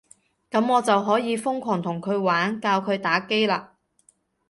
[0.49, 3.67] 噉我就可以瘋狂同佢玩，教佢打機喇